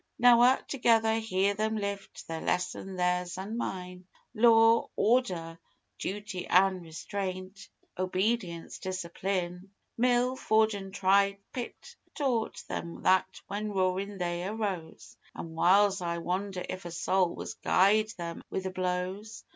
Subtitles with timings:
[0.17, 5.59] Now, a' together, hear them lift their lesson theirs an' mine: "Law, Orrder,
[5.99, 9.69] Duty an' Restraint, Obedience, Discipline!"
[9.99, 16.17] Mill, forge an' try pit taught them that when roarin' they arose, An' whiles I
[16.17, 19.43] wonder if a soul was gied them wi' the blows.